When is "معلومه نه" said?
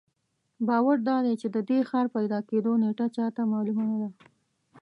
3.53-3.97